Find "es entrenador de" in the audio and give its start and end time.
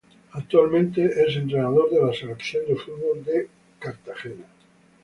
1.27-2.01